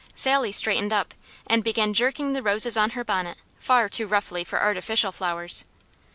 [0.15, 1.13] Sally straightened up
[1.45, 5.63] and began jerking the roses on her bonnet far too roughly for artificial flowers.